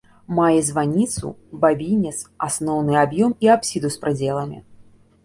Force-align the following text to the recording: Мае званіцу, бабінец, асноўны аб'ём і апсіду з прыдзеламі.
Мае 0.37 0.61
званіцу, 0.69 1.27
бабінец, 1.65 2.13
асноўны 2.47 2.97
аб'ём 3.03 3.37
і 3.47 3.53
апсіду 3.57 3.93
з 3.97 4.01
прыдзеламі. 4.07 4.57